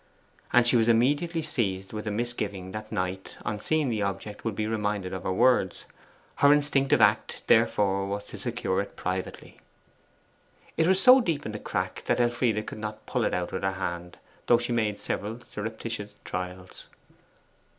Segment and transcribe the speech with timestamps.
[0.51, 4.55] And she was immediately seized with a misgiving that Knight, on seeing the object, would
[4.55, 5.85] be reminded of her words.
[6.37, 9.59] Her instinctive act therefore was to secure it privately.
[10.75, 13.61] It was so deep in the crack that Elfride could not pull it out with
[13.61, 14.17] her hand,
[14.47, 16.87] though she made several surreptitious trials.